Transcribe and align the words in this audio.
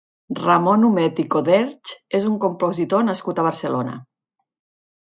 Ramon 0.37 0.87
Humet 0.87 1.21
i 1.25 1.25
Coderch 1.35 1.93
és 2.21 2.27
un 2.33 2.41
compositor 2.47 3.07
nascut 3.13 3.45
a 3.45 3.47
Barcelona. 3.51 3.97